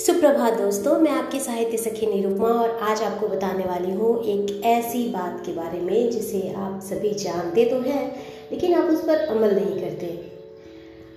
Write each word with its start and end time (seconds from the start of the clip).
सुप्रभात 0.00 0.54
दोस्तों 0.58 0.98
मैं 0.98 1.10
आपकी 1.12 1.38
साहित्य 1.40 1.78
सखी 1.78 2.06
निरुपमा 2.06 2.48
और 2.50 2.70
आज 2.82 3.02
आपको 3.02 3.26
बताने 3.28 3.64
वाली 3.64 3.90
हूँ 3.92 4.12
एक 4.24 4.62
ऐसी 4.66 5.02
बात 5.08 5.42
के 5.46 5.52
बारे 5.52 5.80
में 5.80 6.10
जिसे 6.10 6.40
आप 6.56 6.78
सभी 6.82 7.10
जानते 7.14 7.64
तो 7.64 7.80
हैं 7.80 8.04
लेकिन 8.52 8.74
आप 8.74 8.88
उस 8.90 9.02
पर 9.06 9.26
अमल 9.26 9.54
नहीं 9.54 9.80
करते। 9.80 10.08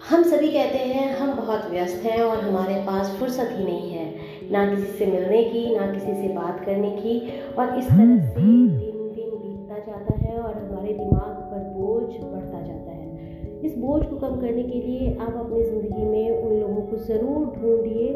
हम 0.10 0.24
सभी 0.24 0.50
कहते 0.52 0.78
हैं 0.90 1.08
हम 1.18 1.32
बहुत 1.38 1.70
व्यस्त 1.72 2.04
हैं 2.06 2.22
और 2.24 2.40
हमारे 2.40 2.76
पास 2.88 3.16
फुर्सत 3.20 3.56
ही 3.58 3.64
नहीं 3.64 3.92
है 3.92 4.52
ना 4.52 4.66
किसी 4.76 4.92
से 4.98 5.06
मिलने 5.06 5.44
की 5.44 5.64
ना 5.76 5.92
किसी 5.94 6.14
से 6.14 6.34
बात 6.36 6.64
करने 6.66 6.92
की 6.98 7.20
और 7.54 7.78
इस 7.80 7.86
तरह 7.86 8.18
से 8.18 8.42
दिन 8.42 8.68
दिन 9.16 9.32
बीतता 9.38 9.80
जाता 9.88 10.18
है 10.18 10.38
और 10.40 10.58
हमारे 10.58 10.94
दिमाग 10.94 11.40
पर 11.54 11.64
बोझ 11.78 12.04
बढ़ता 12.04 12.62
जाता 12.62 12.92
है। 12.92 13.02
इस 13.64 13.78
बोझ 13.78 14.02
को 14.04 14.16
कम 14.18 14.40
करने 14.42 14.64
के 14.64 14.80
लिए 14.82 15.16
आप 15.16 15.36
अपनी 15.36 15.64
ज़रूर 17.08 17.46
ढूंढिए 17.56 18.08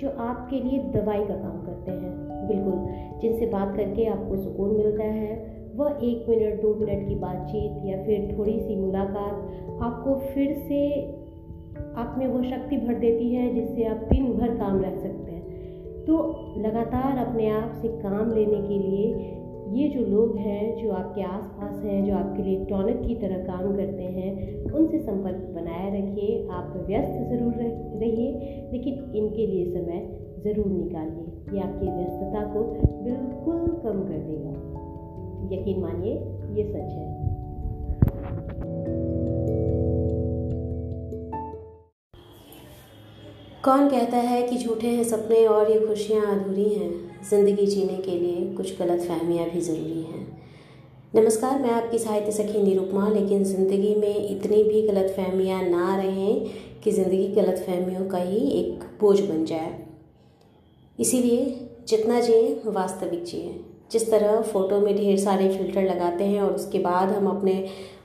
जो 0.00 0.10
आपके 0.20 0.60
लिए 0.60 0.78
दवाई 0.92 1.24
का 1.24 1.34
काम 1.34 1.60
करते 1.66 1.90
हैं। 1.90 2.48
बिल्कुल, 2.48 3.18
जिनसे 3.20 3.46
बात 3.46 3.76
करके 3.76 4.06
आपको 4.06 4.36
सुकून 4.36 4.76
मिलता 4.76 5.04
है, 5.04 5.54
वह 5.74 5.98
एक 6.02 6.28
मिनट, 6.28 6.60
दो 6.62 6.74
मिनट 6.74 7.08
की 7.08 7.14
बातचीत 7.14 7.84
या 7.86 8.02
फिर 8.04 8.34
थोड़ी 8.38 8.58
सी 8.60 8.76
मुलाकात 8.76 9.80
आपको 9.82 10.14
फिर 10.26 10.52
से 10.68 10.82
आप 11.96 12.14
में 12.18 12.26
वो 12.26 12.42
शक्ति 12.42 12.76
भर 12.76 12.94
देती 12.94 13.34
है 13.34 13.54
जिससे 13.54 13.84
आप 13.84 13.96
दिन 14.12 14.32
भर 14.32 14.54
काम 14.56 14.80
रख 14.80 14.96
सकते 14.98 15.32
हैं। 15.32 16.04
तो 16.04 16.16
लगातार 16.58 17.18
अपने 17.26 17.48
आप 17.50 17.72
से 17.72 17.88
काम 17.88 18.30
लेने 18.32 18.60
के 18.68 18.78
लिए 18.78 19.12
ये 19.66 19.88
जो 19.88 20.00
लोग 20.00 20.36
हैं, 20.36 20.76
जो 20.76 20.90
आपके 20.90 21.22
आसपास 21.22 21.84
हैं, 21.84 22.04
जो 22.04 22.14
आपके 22.14 22.42
लिए 22.42 22.64
टॉनिक 22.64 23.00
की 23.06 23.14
तरह 23.14 23.38
काम 23.38 23.76
करते 23.76 24.02
हैं, 24.02 24.64
उनसे 24.72 24.98
संपर्क 24.98 25.48
बनाए 25.54 25.88
रखिए। 25.90 26.48
आप 26.48 26.84
व्यस्त 26.86 27.18
ज़रूर 27.30 27.52
रहिए, 27.52 28.30
लेकिन 28.72 29.12
इनके 29.16 29.46
लिए 29.46 29.64
समय 29.64 30.00
ज़रूर 30.44 30.66
निकालिए। 30.66 31.54
ये 31.54 31.60
आपकी 31.60 31.86
व्यस्तता 31.86 32.44
को 32.54 32.62
बिल्कुल 33.04 33.66
कम 33.82 34.02
कर 34.02 34.18
देगा। 34.18 34.52
यकीन 35.56 35.80
मानिए, 35.80 36.14
ये 36.54 36.64
सच 36.64 36.90
है। 36.92 37.14
कौन 43.64 43.88
कहता 43.88 44.16
है 44.16 44.42
कि 44.42 44.58
झूठे 44.58 44.88
हैं 44.88 45.04
सपने 45.04 45.46
और 45.46 45.70
ये 45.70 45.78
खुशियाँ 45.80 46.26
अधूरी 46.26 46.68
हैं? 46.68 47.15
ज़िंदगी 47.28 47.64
जीने 47.66 47.96
के 47.98 48.10
लिए 48.12 48.42
कुछ 48.56 48.78
गलत 48.78 49.00
फहमियाँ 49.02 49.48
भी 49.50 49.60
ज़रूरी 49.60 50.02
हैं। 50.02 50.26
नमस्कार, 51.14 51.58
मैं 51.60 51.70
आपकी 51.70 51.98
साहित्य 51.98 52.32
सखी 52.32 52.62
निरुपमा 52.62 53.08
लेकिन 53.08 53.42
ज़िंदगी 53.44 53.94
में 53.94 54.28
इतनी 54.28 54.62
भी 54.64 54.82
गलत 54.82 55.12
फहमियाँ 55.16 55.62
ना 55.62 55.96
रहें 55.96 56.46
कि 56.84 56.90
ज़िंदगी 56.92 57.26
गलत 57.36 57.64
फहमियों 57.66 58.06
का 58.08 58.18
ही 58.18 58.38
एक 58.50 58.84
बोझ 59.00 59.18
बन 59.20 59.44
जाए। 59.44 59.72
इसीलिए 60.98 61.68
जितना 61.88 62.20
जिए, 62.20 62.54
वास्तविक 62.66 63.24
जिए। 63.24 63.58
जिस 63.92 64.10
तरह 64.10 64.40
फ़ोटो 64.42 64.78
में 64.80 64.94
ढेर 64.96 65.18
सारे 65.18 65.48
फ़िल्टर 65.48 65.82
लगाते 65.84 66.24
हैं 66.24 66.40
और 66.42 66.52
उसके 66.52 66.78
बाद 66.78 67.08
हम 67.08 67.26
अपने 67.28 67.54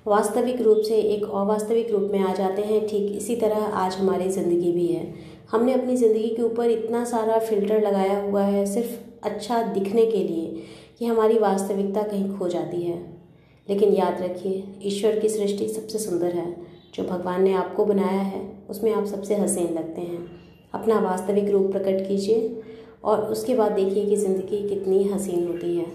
वास्तविक 0.08 0.62
रूप 0.62 0.82
से 0.88 0.96
एक 0.96 1.26
अवास्तविक 1.26 1.92
रूप 1.92 2.10
में 2.12 2.20
आ 2.20 2.34
जाते 2.34 2.62
हैं, 2.64 2.88
ठीक 2.88 3.16
इसी 3.18 3.36
तरह 3.36 3.56
आज 3.56 3.96
हमारी 3.96 4.30
ज़िंदगी 4.32 4.72
भी 4.72 4.88
है। 4.88 5.14
हमने 5.52 5.74
अपनी 5.74 5.96
ज़िंदगी 5.98 6.28
के 6.30 6.42
ऊपर 6.42 6.70
इतना 6.70 7.04
सारा 7.06 7.40
फ़िल्टर 7.40 7.82
लगाया 7.82 8.20
हुआ 8.22 8.44
है, 8.44 8.66
सिर्फ़ 8.66 9.11
अच्छा 9.24 9.64
दिखने 9.64 10.06
के 10.06 10.18
लिए 10.18 10.64
कि 11.00 11.06
हमारी 11.06 11.40
वास्तविकता 11.40 12.04
कहीं 12.04 12.38
खो 12.38 12.48
जाती 12.48 12.82
है। 12.82 13.22
लेकिन 13.70 13.94
याद 13.94 14.22
रखिए, 14.22 14.64
ईश्वर 14.84 15.20
की 15.20 15.30
सृष्टि 15.30 15.70
सबसे 15.70 16.00
सुंदर 16.00 16.28
है। 16.28 16.56
जो 16.96 17.04
भगवान 17.04 17.44
ने 17.44 17.54
आपको 17.54 17.86
बनाया 17.86 18.22
है, 18.22 18.64
उसमें 18.70 18.94
आप 18.94 19.06
सबसे 19.06 19.36
हसीन 19.36 19.74
लगते 19.74 20.02
हैं। 20.02 20.32
अपना 20.74 21.00
वास्तविक 21.00 21.50
रूप 21.50 21.72
प्रकट 21.72 22.08
कीजिए 22.08 22.62
और 23.04 23.22
उसके 23.22 23.56
बाद 23.56 23.72
देखिए 23.72 24.06
कि 24.06 24.16
ज़िंदगी 24.16 24.70
कितनी 24.70 25.04
हसीन 25.04 25.48
होती 25.48 25.78
है। 25.78 25.86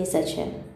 ये 0.00 0.04
सच 0.04 0.28
है। 0.28 0.75